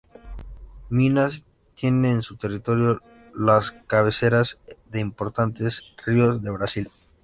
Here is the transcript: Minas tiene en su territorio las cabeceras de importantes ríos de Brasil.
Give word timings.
Minas 0.89 1.43
tiene 1.75 2.09
en 2.09 2.23
su 2.23 2.35
territorio 2.35 3.03
las 3.35 3.69
cabeceras 3.85 4.57
de 4.89 4.99
importantes 4.99 5.83
ríos 6.03 6.41
de 6.41 6.49
Brasil. 6.49 6.89